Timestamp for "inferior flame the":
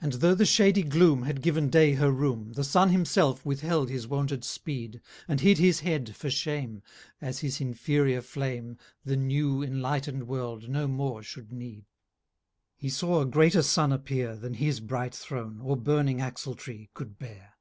7.60-9.16